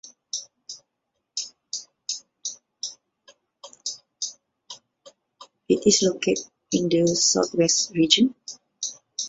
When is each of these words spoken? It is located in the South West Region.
It 5.69 5.85
is 5.85 6.01
located 6.01 6.39
in 6.71 6.89
the 6.89 7.05
South 7.09 7.53
West 7.53 7.91
Region. 7.93 8.33